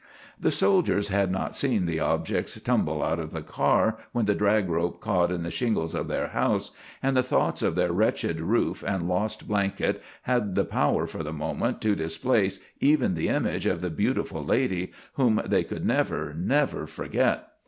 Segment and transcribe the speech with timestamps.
[0.39, 4.67] The soldiers had not seen the objects tumble out of the car when the drag
[4.67, 6.71] rope caught in the shingles of their house,
[7.03, 11.31] and the thoughts of their wrecked roof and lost blanket had the power for the
[11.31, 16.87] moment to displace even the image of the beautiful lady, whom they could never, never
[16.87, 17.49] forget.